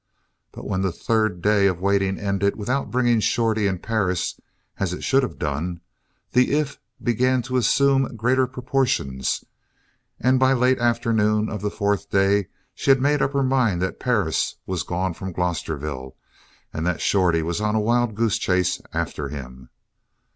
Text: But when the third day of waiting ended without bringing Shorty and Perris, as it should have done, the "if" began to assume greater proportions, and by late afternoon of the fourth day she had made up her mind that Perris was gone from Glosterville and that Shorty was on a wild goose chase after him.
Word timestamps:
But 0.51 0.65
when 0.67 0.81
the 0.81 0.91
third 0.91 1.43
day 1.43 1.67
of 1.67 1.79
waiting 1.79 2.17
ended 2.17 2.55
without 2.55 2.89
bringing 2.89 3.19
Shorty 3.19 3.67
and 3.67 3.79
Perris, 3.83 4.39
as 4.79 4.93
it 4.93 5.03
should 5.03 5.21
have 5.21 5.37
done, 5.37 5.79
the 6.31 6.53
"if" 6.57 6.79
began 7.03 7.43
to 7.43 7.57
assume 7.57 8.15
greater 8.17 8.47
proportions, 8.47 9.43
and 10.19 10.39
by 10.39 10.53
late 10.53 10.79
afternoon 10.79 11.49
of 11.51 11.61
the 11.61 11.69
fourth 11.69 12.09
day 12.09 12.47
she 12.73 12.89
had 12.89 12.99
made 12.99 13.21
up 13.21 13.33
her 13.33 13.43
mind 13.43 13.79
that 13.83 13.99
Perris 13.99 14.55
was 14.65 14.81
gone 14.81 15.13
from 15.13 15.33
Glosterville 15.33 16.15
and 16.73 16.83
that 16.87 16.99
Shorty 16.99 17.43
was 17.43 17.61
on 17.61 17.75
a 17.75 17.79
wild 17.79 18.15
goose 18.15 18.39
chase 18.39 18.81
after 18.95 19.29
him. 19.29 19.69